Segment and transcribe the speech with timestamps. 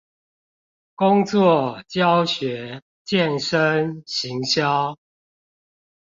[0.95, 4.97] 工作、教學、健身、行銷